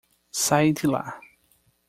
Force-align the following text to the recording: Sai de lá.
Sai 0.43 0.73
de 0.77 0.87
lá. 0.93 1.05